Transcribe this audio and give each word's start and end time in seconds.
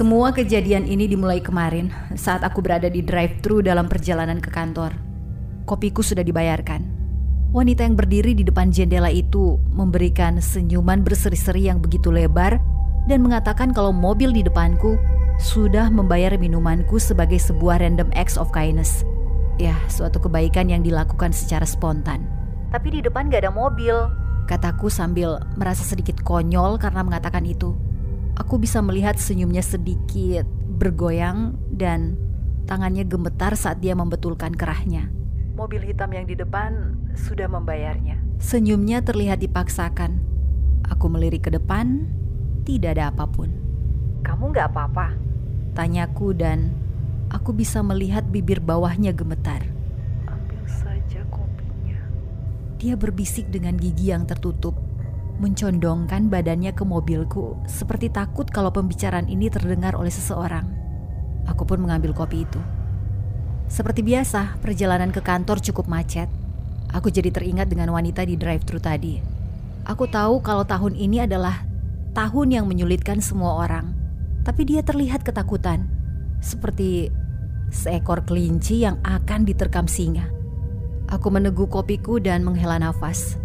Semua 0.00 0.32
kejadian 0.32 0.88
ini 0.88 1.04
dimulai 1.04 1.44
kemarin 1.44 1.92
saat 2.16 2.40
aku 2.40 2.64
berada 2.64 2.88
di 2.88 3.04
drive-thru 3.04 3.60
dalam 3.60 3.84
perjalanan 3.84 4.40
ke 4.40 4.48
kantor. 4.48 4.96
Kopiku 5.68 6.00
sudah 6.00 6.24
dibayarkan. 6.24 6.80
Wanita 7.52 7.84
yang 7.84 8.00
berdiri 8.00 8.32
di 8.32 8.40
depan 8.40 8.72
jendela 8.72 9.12
itu 9.12 9.60
memberikan 9.76 10.40
senyuman 10.40 11.04
berseri-seri 11.04 11.68
yang 11.68 11.84
begitu 11.84 12.08
lebar 12.08 12.56
dan 13.12 13.20
mengatakan 13.20 13.76
kalau 13.76 13.92
mobil 13.92 14.32
di 14.32 14.40
depanku 14.40 14.96
sudah 15.36 15.92
membayar 15.92 16.32
minumanku 16.40 16.96
sebagai 16.96 17.36
sebuah 17.36 17.84
random 17.84 18.08
acts 18.16 18.40
of 18.40 18.48
kindness. 18.56 19.04
Ya, 19.60 19.76
suatu 19.92 20.16
kebaikan 20.16 20.72
yang 20.72 20.80
dilakukan 20.80 21.36
secara 21.36 21.68
spontan. 21.68 22.24
Tapi 22.72 22.88
di 22.88 23.00
depan 23.04 23.28
gak 23.28 23.44
ada 23.44 23.52
mobil, 23.52 24.08
kataku 24.48 24.88
sambil 24.88 25.44
merasa 25.60 25.84
sedikit 25.84 26.24
konyol 26.24 26.80
karena 26.80 27.04
mengatakan 27.04 27.44
itu. 27.44 27.76
Aku 28.40 28.56
bisa 28.56 28.80
melihat 28.80 29.20
senyumnya 29.20 29.60
sedikit 29.60 30.48
bergoyang 30.80 31.60
dan 31.76 32.16
tangannya 32.64 33.04
gemetar 33.04 33.52
saat 33.52 33.84
dia 33.84 33.92
membetulkan 33.92 34.56
kerahnya. 34.56 35.12
Mobil 35.52 35.84
hitam 35.84 36.08
yang 36.08 36.24
di 36.24 36.40
depan 36.40 36.96
sudah 37.12 37.44
membayarnya. 37.52 38.16
Senyumnya 38.40 39.04
terlihat 39.04 39.44
dipaksakan. 39.44 40.24
Aku 40.88 41.12
melirik 41.12 41.46
ke 41.46 41.50
depan, 41.52 42.08
tidak 42.64 42.96
ada 42.96 43.12
apa 43.12 43.28
pun. 43.28 43.52
Kamu 44.24 44.56
nggak 44.56 44.72
apa-apa? 44.72 45.12
Tanyaku 45.76 46.32
dan 46.32 46.72
aku 47.28 47.52
bisa 47.52 47.84
melihat 47.84 48.24
bibir 48.24 48.64
bawahnya 48.64 49.12
gemetar. 49.12 49.68
Ambil 50.24 50.64
saja 50.64 51.20
kopinya. 51.28 52.00
Dia 52.80 52.96
berbisik 52.96 53.52
dengan 53.52 53.76
gigi 53.76 54.16
yang 54.16 54.24
tertutup 54.24 54.89
mencondongkan 55.40 56.28
badannya 56.28 56.76
ke 56.76 56.84
mobilku, 56.84 57.56
seperti 57.64 58.12
takut 58.12 58.44
kalau 58.52 58.68
pembicaraan 58.68 59.26
ini 59.26 59.48
terdengar 59.48 59.96
oleh 59.96 60.12
seseorang. 60.12 60.68
Aku 61.48 61.64
pun 61.64 61.80
mengambil 61.80 62.12
kopi 62.12 62.44
itu. 62.44 62.60
Seperti 63.66 64.04
biasa, 64.04 64.60
perjalanan 64.60 65.08
ke 65.08 65.24
kantor 65.24 65.64
cukup 65.64 65.88
macet. 65.88 66.28
Aku 66.92 67.08
jadi 67.08 67.32
teringat 67.32 67.72
dengan 67.72 67.88
wanita 67.96 68.22
di 68.28 68.36
drive-thru 68.36 68.76
tadi. 68.76 69.16
Aku 69.88 70.04
tahu 70.04 70.44
kalau 70.44 70.68
tahun 70.68 70.92
ini 70.92 71.24
adalah 71.24 71.64
tahun 72.12 72.60
yang 72.60 72.66
menyulitkan 72.68 73.24
semua 73.24 73.64
orang, 73.64 73.96
tapi 74.44 74.68
dia 74.68 74.84
terlihat 74.84 75.24
ketakutan, 75.24 75.88
seperti 76.44 77.08
seekor 77.72 78.26
kelinci 78.26 78.84
yang 78.84 78.98
akan 79.06 79.46
diterkam 79.46 79.86
singa. 79.86 80.28
Aku 81.10 81.30
meneguk 81.30 81.70
kopiku 81.70 82.18
dan 82.20 82.42
menghela 82.42 82.78
nafas. 82.78 83.38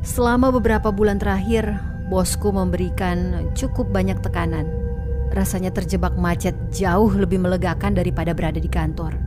Selama 0.00 0.48
beberapa 0.48 0.88
bulan 0.88 1.20
terakhir, 1.20 1.76
bosku 2.08 2.48
memberikan 2.48 3.52
cukup 3.52 3.92
banyak 3.92 4.16
tekanan. 4.24 4.64
Rasanya 5.36 5.68
terjebak 5.76 6.16
macet 6.16 6.56
jauh 6.72 7.12
lebih 7.12 7.36
melegakan 7.36 7.92
daripada 7.92 8.32
berada 8.32 8.56
di 8.56 8.66
kantor. 8.66 9.20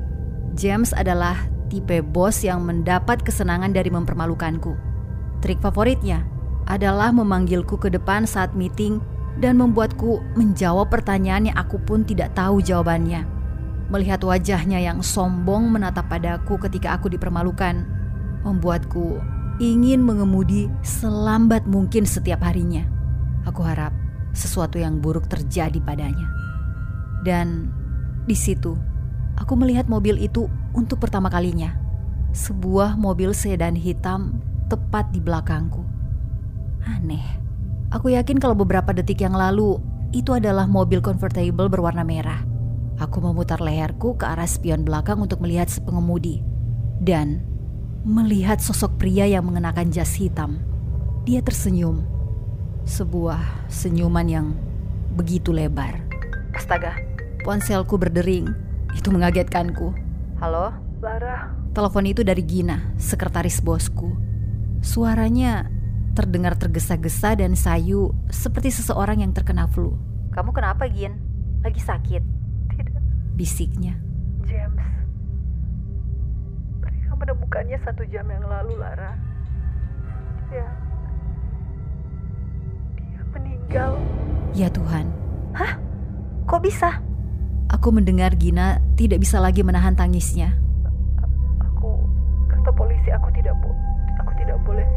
James 0.57 0.89
adalah 0.97 1.37
tipe 1.69 2.01
bos 2.01 2.41
yang 2.41 2.65
mendapat 2.65 3.21
kesenangan 3.21 3.69
dari 3.69 3.93
mempermalukanku. 3.93 4.73
Trik 5.45 5.61
favoritnya 5.61 6.25
adalah 6.65 7.13
memanggilku 7.13 7.77
ke 7.77 7.93
depan 7.93 8.25
saat 8.25 8.57
meeting 8.57 8.97
dan 9.37 9.61
membuatku 9.61 10.25
menjawab 10.33 10.89
pertanyaan 10.89 11.53
yang 11.53 11.57
aku 11.57 11.77
pun 11.85 12.01
tidak 12.01 12.33
tahu 12.33 12.65
jawabannya. 12.65 13.29
Melihat 13.93 14.25
wajahnya 14.25 14.81
yang 14.81 15.05
sombong 15.05 15.69
menatap 15.69 16.09
padaku 16.09 16.57
ketika 16.57 16.97
aku 16.97 17.13
dipermalukan, 17.13 17.85
membuatku 18.41 19.21
ingin 19.61 20.01
mengemudi 20.01 20.71
selambat 20.81 21.65
mungkin 21.69 22.07
setiap 22.07 22.41
harinya. 22.41 22.85
Aku 23.45 23.61
harap 23.61 23.93
sesuatu 24.33 24.81
yang 24.81 24.97
buruk 24.97 25.29
terjadi 25.29 25.77
padanya. 25.83 26.25
Dan 27.21 27.69
di 28.25 28.33
situ, 28.33 28.73
aku 29.37 29.53
melihat 29.53 29.85
mobil 29.85 30.17
itu 30.17 30.49
untuk 30.73 31.03
pertama 31.03 31.29
kalinya. 31.29 31.77
Sebuah 32.33 32.97
mobil 32.97 33.31
sedan 33.37 33.77
hitam 33.77 34.41
tepat 34.71 35.13
di 35.13 35.21
belakangku. 35.21 35.85
Aneh. 36.83 37.23
Aku 37.93 38.09
yakin 38.09 38.41
kalau 38.41 38.57
beberapa 38.57 38.89
detik 38.89 39.21
yang 39.21 39.37
lalu 39.37 39.77
itu 40.17 40.33
adalah 40.33 40.65
mobil 40.65 40.97
convertible 40.97 41.69
berwarna 41.69 42.01
merah. 42.01 42.41
Aku 42.97 43.21
memutar 43.21 43.61
leherku 43.61 44.17
ke 44.17 44.25
arah 44.25 44.49
spion 44.49 44.81
belakang 44.81 45.21
untuk 45.21 45.45
melihat 45.45 45.69
si 45.69 45.77
pengemudi. 45.77 46.41
Dan 46.97 47.52
melihat 48.03 48.59
sosok 48.59 48.99
pria 48.99 49.23
yang 49.23 49.47
mengenakan 49.47 49.87
jas 49.87 50.11
hitam. 50.19 50.59
Dia 51.23 51.39
tersenyum. 51.39 52.03
Sebuah 52.83 53.39
senyuman 53.71 54.27
yang 54.27 54.47
begitu 55.15 55.55
lebar. 55.55 56.03
Astaga, 56.51 56.99
ponselku 57.47 57.95
berdering. 57.95 58.51
Itu 58.91 59.09
mengagetkanku. 59.15 59.95
Halo? 60.43 60.75
Lara. 60.99 61.55
Telepon 61.71 62.05
itu 62.05 62.21
dari 62.27 62.43
Gina, 62.43 62.91
sekretaris 62.99 63.63
bosku. 63.63 64.11
Suaranya 64.83 65.71
terdengar 66.13 66.59
tergesa-gesa 66.59 67.39
dan 67.39 67.55
sayu 67.55 68.11
seperti 68.27 68.69
seseorang 68.69 69.23
yang 69.23 69.31
terkena 69.31 69.65
flu. 69.65 69.95
Kamu 70.35 70.51
kenapa, 70.51 70.91
Gin? 70.91 71.17
Lagi 71.63 71.79
sakit? 71.79 72.21
Tidak. 72.67 73.01
Bisiknya. 73.33 73.95
Menemukannya 77.53 77.77
satu 77.85 78.01
jam 78.09 78.25
yang 78.33 78.49
lalu, 78.49 78.73
Lara. 78.81 79.13
Ya, 80.49 80.65
dia 82.97 83.21
meninggal. 83.29 83.91
Ya 84.57 84.67
Tuhan. 84.73 85.05
Hah? 85.53 85.77
Kok 86.49 86.61
bisa? 86.65 86.97
Aku 87.69 87.93
mendengar 87.93 88.33
Gina 88.41 88.81
tidak 88.97 89.21
bisa 89.21 89.37
lagi 89.37 89.61
menahan 89.61 89.93
tangisnya. 89.93 90.57
Aku 91.61 92.01
kata 92.49 92.73
polisi 92.73 93.13
aku 93.13 93.29
tidak 93.37 93.53
bo 93.61 93.69
aku 94.17 94.31
tidak 94.33 94.57
boleh. 94.65 94.87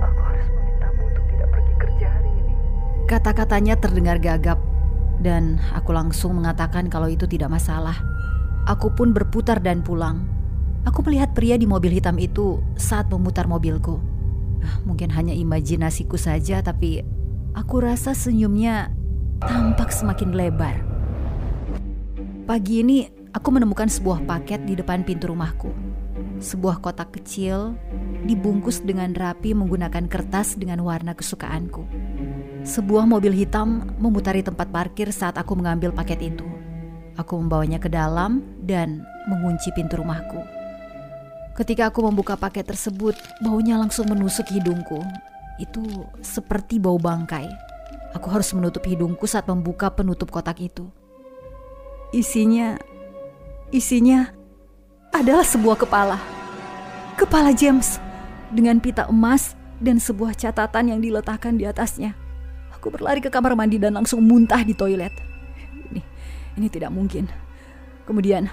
Aku 0.00 0.20
harus 0.24 0.48
memintamu 0.48 1.00
untuk 1.12 1.24
tidak 1.28 1.48
pergi 1.52 1.74
kerja 1.76 2.06
hari 2.08 2.30
ini. 2.40 2.54
Kata-katanya 3.04 3.74
terdengar 3.76 4.16
gagap 4.16 4.56
dan 5.20 5.60
aku 5.76 5.92
langsung 5.92 6.40
mengatakan 6.40 6.88
kalau 6.88 7.12
itu 7.12 7.28
tidak 7.28 7.52
masalah. 7.52 8.00
Aku 8.64 8.96
pun 8.96 9.12
berputar 9.12 9.60
dan 9.60 9.84
pulang. 9.84 10.33
Aku 10.84 11.00
melihat 11.00 11.32
pria 11.32 11.56
di 11.56 11.64
mobil 11.64 11.96
hitam 11.96 12.20
itu 12.20 12.60
saat 12.76 13.08
memutar 13.08 13.48
mobilku. 13.48 13.96
Ah, 14.60 14.80
mungkin 14.84 15.08
hanya 15.12 15.32
imajinasiku 15.32 16.20
saja, 16.20 16.60
tapi 16.60 17.00
aku 17.56 17.80
rasa 17.80 18.12
senyumnya 18.12 18.92
tampak 19.40 19.88
semakin 19.88 20.36
lebar. 20.36 20.76
Pagi 22.44 22.84
ini 22.84 23.08
aku 23.32 23.48
menemukan 23.48 23.88
sebuah 23.88 24.28
paket 24.28 24.68
di 24.68 24.76
depan 24.76 25.08
pintu 25.08 25.32
rumahku. 25.32 25.72
Sebuah 26.44 26.84
kotak 26.84 27.16
kecil 27.16 27.72
dibungkus 28.28 28.84
dengan 28.84 29.16
rapi 29.16 29.56
menggunakan 29.56 30.04
kertas 30.04 30.60
dengan 30.60 30.84
warna 30.84 31.16
kesukaanku. 31.16 31.88
Sebuah 32.64 33.08
mobil 33.08 33.32
hitam 33.32 33.96
memutari 33.96 34.44
tempat 34.44 34.68
parkir 34.68 35.08
saat 35.12 35.40
aku 35.40 35.56
mengambil 35.56 35.92
paket 35.96 36.32
itu. 36.36 36.44
Aku 37.16 37.40
membawanya 37.40 37.80
ke 37.80 37.88
dalam 37.88 38.44
dan 38.60 39.04
mengunci 39.28 39.72
pintu 39.72 40.00
rumahku. 40.00 40.63
Ketika 41.54 41.86
aku 41.86 42.02
membuka 42.02 42.34
paket 42.34 42.66
tersebut, 42.66 43.14
baunya 43.38 43.78
langsung 43.78 44.10
menusuk 44.10 44.50
hidungku. 44.50 44.98
Itu 45.62 46.10
seperti 46.18 46.82
bau 46.82 46.98
bangkai. 46.98 47.46
Aku 48.18 48.26
harus 48.26 48.50
menutup 48.58 48.82
hidungku 48.82 49.22
saat 49.30 49.46
membuka 49.46 49.86
penutup 49.86 50.34
kotak 50.34 50.58
itu. 50.58 50.90
Isinya, 52.10 52.74
isinya 53.70 54.34
adalah 55.14 55.46
sebuah 55.46 55.78
kepala. 55.78 56.18
Kepala 57.14 57.54
James 57.54 58.02
dengan 58.50 58.82
pita 58.82 59.06
emas 59.06 59.54
dan 59.78 60.02
sebuah 60.02 60.34
catatan 60.34 60.90
yang 60.90 60.98
diletakkan 60.98 61.54
di 61.54 61.70
atasnya. 61.70 62.18
Aku 62.74 62.90
berlari 62.90 63.22
ke 63.22 63.30
kamar 63.30 63.54
mandi 63.54 63.78
dan 63.78 63.94
langsung 63.94 64.26
muntah 64.26 64.66
di 64.66 64.74
toilet. 64.74 65.14
Ini, 65.94 66.02
ini 66.58 66.66
tidak 66.66 66.90
mungkin. 66.90 67.30
Kemudian, 68.10 68.50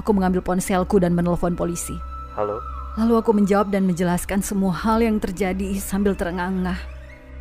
aku 0.00 0.16
mengambil 0.16 0.40
ponselku 0.40 0.96
dan 0.96 1.12
menelpon 1.12 1.52
polisi. 1.52 2.07
Halo? 2.38 2.62
Lalu 2.94 3.14
aku 3.18 3.34
menjawab 3.34 3.74
dan 3.74 3.82
menjelaskan 3.82 4.46
semua 4.46 4.70
hal 4.70 5.02
yang 5.02 5.18
terjadi 5.18 5.74
sambil 5.82 6.14
terengah-engah. 6.14 6.78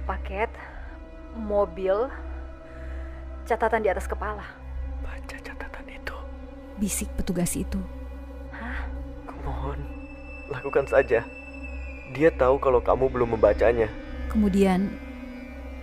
Paket, 0.09 0.49
mobil, 1.37 2.09
catatan 3.45 3.85
di 3.85 3.93
atas 3.93 4.09
kepala. 4.09 4.41
Baca 5.05 5.37
catatan 5.37 5.85
itu. 5.93 6.17
Bisik 6.81 7.13
petugas 7.13 7.53
itu. 7.53 7.77
Hah? 8.49 8.89
Kumohon, 9.29 9.77
lakukan 10.49 10.89
saja. 10.89 11.21
Dia 12.17 12.33
tahu 12.33 12.57
kalau 12.57 12.81
kamu 12.81 13.05
belum 13.13 13.37
membacanya. 13.37 13.93
Kemudian, 14.33 14.97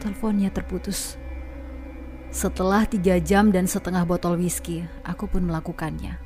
teleponnya 0.02 0.50
terputus. 0.50 1.14
Setelah 2.34 2.82
tiga 2.82 3.22
jam 3.22 3.54
dan 3.54 3.70
setengah 3.70 4.02
botol 4.02 4.34
whisky, 4.42 4.82
aku 5.06 5.30
pun 5.30 5.46
melakukannya. 5.46 6.23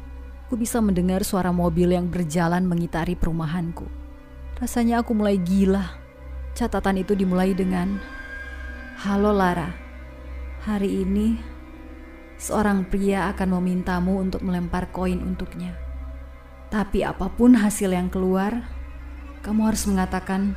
Aku 0.49 0.57
bisa 0.57 0.81
mendengar 0.81 1.29
suara 1.29 1.53
mobil 1.53 1.93
yang 1.93 2.09
berjalan 2.09 2.65
mengitari 2.65 3.13
perumahanku. 3.13 3.85
Rasanya 4.57 5.05
aku 5.05 5.13
mulai 5.13 5.37
gila. 5.37 6.01
Catatan 6.57 7.05
itu 7.05 7.13
dimulai 7.13 7.53
dengan, 7.53 8.01
Halo 9.05 9.37
Lara, 9.37 9.77
hari 10.65 11.05
ini 11.05 11.37
seorang 12.41 12.89
pria 12.89 13.29
akan 13.29 13.61
memintamu 13.61 14.25
untuk 14.25 14.41
melempar 14.41 14.89
koin 14.89 15.21
untuknya. 15.21 15.77
Tapi 16.73 17.05
apa 17.05 17.29
pun 17.29 17.53
hasil 17.53 17.93
yang 17.93 18.09
keluar, 18.09 18.73
kamu 19.45 19.69
harus 19.69 19.85
mengatakan 19.85 20.57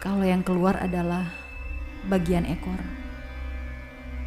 kalau 0.00 0.24
yang 0.24 0.40
keluar 0.40 0.80
adalah 0.80 1.28
bagian 2.08 2.48
ekor. 2.48 2.80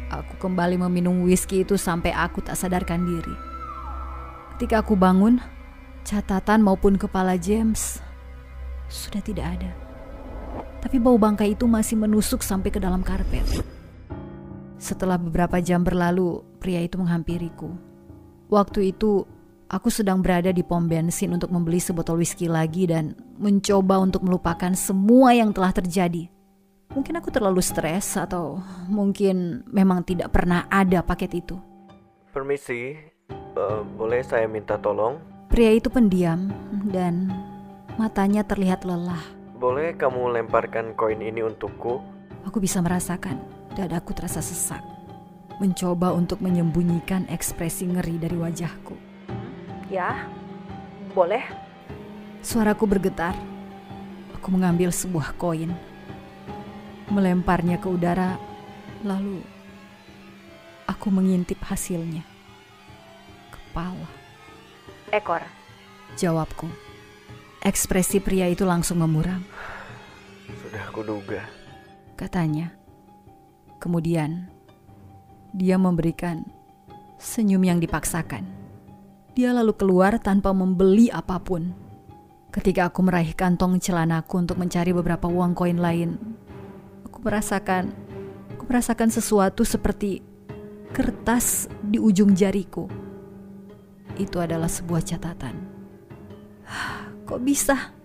Aku 0.06 0.38
kembali 0.38 0.78
meminum 0.78 1.26
whisky 1.26 1.66
itu 1.66 1.74
sampai 1.74 2.14
aku 2.14 2.46
tak 2.46 2.54
sadarkan 2.54 3.02
diri. 3.02 3.49
Ketika 4.60 4.84
aku 4.84 4.92
bangun, 4.92 5.40
catatan 6.04 6.60
maupun 6.60 7.00
kepala 7.00 7.40
James 7.40 7.96
sudah 8.92 9.24
tidak 9.24 9.56
ada. 9.56 9.72
Tapi 10.84 11.00
bau 11.00 11.16
bangkai 11.16 11.56
itu 11.56 11.64
masih 11.64 11.96
menusuk 11.96 12.44
sampai 12.44 12.68
ke 12.68 12.76
dalam 12.76 13.00
karpet. 13.00 13.64
Setelah 14.76 15.16
beberapa 15.16 15.64
jam 15.64 15.80
berlalu, 15.80 16.44
pria 16.60 16.84
itu 16.84 17.00
menghampiriku. 17.00 17.72
Waktu 18.52 18.92
itu, 18.92 19.24
aku 19.72 19.88
sedang 19.88 20.20
berada 20.20 20.52
di 20.52 20.60
pom 20.60 20.84
bensin 20.84 21.32
untuk 21.32 21.48
membeli 21.48 21.80
sebotol 21.80 22.20
whisky 22.20 22.44
lagi 22.44 22.84
dan 22.84 23.16
mencoba 23.40 23.96
untuk 23.96 24.28
melupakan 24.28 24.76
semua 24.76 25.32
yang 25.32 25.56
telah 25.56 25.72
terjadi. 25.72 26.28
Mungkin 26.92 27.16
aku 27.16 27.32
terlalu 27.32 27.64
stres 27.64 28.12
atau 28.12 28.60
mungkin 28.92 29.64
memang 29.72 30.04
tidak 30.04 30.36
pernah 30.36 30.68
ada 30.68 31.00
paket 31.00 31.48
itu. 31.48 31.56
Permisi, 32.28 32.92
uh, 33.60 33.84
boleh 33.84 34.24
saya 34.24 34.48
minta 34.48 34.80
tolong? 34.80 35.20
Pria 35.52 35.76
itu 35.76 35.92
pendiam 35.92 36.48
dan 36.88 37.28
matanya 38.00 38.40
terlihat 38.46 38.88
lelah. 38.88 39.20
Boleh 39.60 39.92
kamu 39.92 40.40
lemparkan 40.40 40.96
koin 40.96 41.20
ini 41.20 41.44
untukku? 41.44 42.00
Aku 42.48 42.56
bisa 42.62 42.80
merasakan 42.80 43.36
dadaku 43.76 44.16
terasa 44.16 44.40
sesak. 44.40 44.80
Mencoba 45.60 46.16
untuk 46.16 46.40
menyembunyikan 46.40 47.28
ekspresi 47.28 47.84
ngeri 47.84 48.16
dari 48.16 48.36
wajahku. 48.40 48.96
Ya, 49.92 50.24
boleh. 51.12 51.44
Suaraku 52.40 52.88
bergetar. 52.88 53.36
Aku 54.40 54.48
mengambil 54.48 54.88
sebuah 54.88 55.36
koin, 55.36 55.68
melemparnya 57.12 57.76
ke 57.76 57.92
udara, 57.92 58.40
lalu 59.04 59.44
aku 60.88 61.12
mengintip 61.12 61.60
hasilnya. 61.60 62.29
Kepala. 63.70 64.02
Ekor. 65.14 65.42
Jawabku. 66.18 66.66
Ekspresi 67.62 68.18
pria 68.18 68.50
itu 68.50 68.66
langsung 68.66 68.98
memuram. 68.98 69.46
Sudah 70.58 70.90
kuduga. 70.90 71.46
Katanya. 72.18 72.74
Kemudian, 73.78 74.50
dia 75.54 75.78
memberikan 75.78 76.42
senyum 77.22 77.62
yang 77.62 77.78
dipaksakan. 77.78 78.42
Dia 79.38 79.54
lalu 79.54 79.78
keluar 79.78 80.18
tanpa 80.18 80.50
membeli 80.50 81.06
apa 81.14 81.38
pun. 81.38 81.70
Ketika 82.50 82.90
aku 82.90 83.06
meraih 83.06 83.38
kantong 83.38 83.78
celanaku 83.78 84.34
untuk 84.42 84.58
mencari 84.58 84.90
beberapa 84.90 85.30
uang 85.30 85.54
koin 85.54 85.78
lain, 85.78 86.18
aku 87.06 87.22
merasakan 87.22 87.94
aku 88.50 88.66
merasakan 88.66 89.14
sesuatu 89.14 89.62
seperti 89.62 90.26
kertas 90.90 91.70
di 91.86 92.02
ujung 92.02 92.34
jariku. 92.34 93.09
Itu 94.20 94.36
adalah 94.44 94.68
sebuah 94.68 95.00
catatan. 95.00 95.56
Kok 97.26 97.40
bisa? 97.40 97.96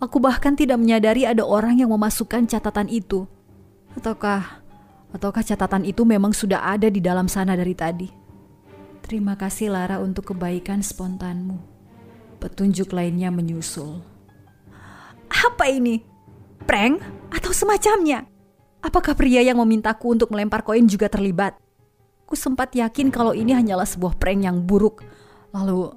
Aku 0.00 0.16
bahkan 0.16 0.56
tidak 0.56 0.80
menyadari 0.80 1.28
ada 1.28 1.44
orang 1.44 1.76
yang 1.76 1.92
memasukkan 1.92 2.48
catatan 2.48 2.88
itu. 2.88 3.28
Ataukah 3.92 4.64
ataukah 5.12 5.44
catatan 5.44 5.84
itu 5.84 6.08
memang 6.08 6.32
sudah 6.32 6.64
ada 6.64 6.88
di 6.88 7.04
dalam 7.04 7.28
sana 7.28 7.52
dari 7.52 7.76
tadi? 7.76 8.08
Terima 9.04 9.36
kasih 9.36 9.68
Lara 9.68 10.00
untuk 10.00 10.32
kebaikan 10.32 10.80
spontanmu. 10.80 11.60
Petunjuk 12.40 12.96
lainnya 12.96 13.28
menyusul. 13.28 14.00
Apa 15.28 15.68
ini? 15.68 16.00
Prank 16.64 17.04
atau 17.28 17.52
semacamnya? 17.52 18.24
Apakah 18.80 19.12
pria 19.12 19.44
yang 19.44 19.60
memintaku 19.60 20.16
untuk 20.16 20.32
melempar 20.32 20.64
koin 20.64 20.88
juga 20.88 21.12
terlibat? 21.12 21.60
Ku 22.24 22.32
sempat 22.32 22.72
yakin 22.72 23.12
kalau 23.12 23.36
ini 23.36 23.52
hanyalah 23.52 23.84
sebuah 23.84 24.16
prank 24.16 24.48
yang 24.48 24.64
buruk. 24.64 25.04
Lalu, 25.50 25.90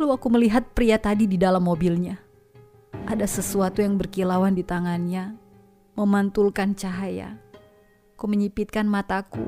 lalu 0.00 0.10
aku 0.16 0.28
melihat 0.32 0.64
pria 0.72 0.96
tadi 0.96 1.28
di 1.28 1.36
dalam 1.36 1.60
mobilnya. 1.60 2.16
Ada 3.04 3.28
sesuatu 3.28 3.84
yang 3.84 4.00
berkilauan 4.00 4.56
di 4.56 4.64
tangannya, 4.64 5.36
memantulkan 5.92 6.72
cahaya. 6.72 7.36
Ku 8.16 8.24
menyipitkan 8.24 8.88
mataku, 8.88 9.44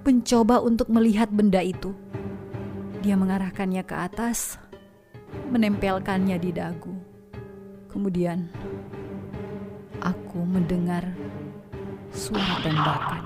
mencoba 0.00 0.64
untuk 0.64 0.88
melihat 0.88 1.28
benda 1.28 1.60
itu. 1.60 1.92
Dia 3.04 3.20
mengarahkannya 3.20 3.84
ke 3.84 3.92
atas, 3.92 4.56
menempelkannya 5.52 6.40
di 6.40 6.50
dagu. 6.56 6.94
Kemudian, 7.92 8.48
aku 10.00 10.40
mendengar 10.40 11.04
suara 12.16 12.64
tembakan. 12.64 13.22